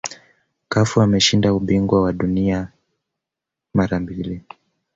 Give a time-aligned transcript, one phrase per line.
[0.71, 2.67] cafu ameshinda ubingwa wa dunia
[3.73, 4.43] mara mbili